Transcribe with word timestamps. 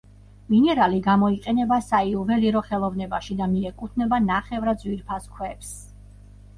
მინერალი 0.53 1.01
გამოიყენება 1.07 1.79
საიუველირო 1.89 2.65
ხელოვნებაში 2.71 3.39
და 3.45 3.51
მიეკუთვნება 3.55 4.23
ნახევრად 4.33 4.83
ძვირფას 4.85 5.33
ქვებს. 5.39 5.75